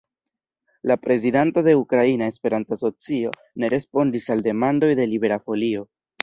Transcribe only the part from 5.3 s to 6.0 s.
Folio.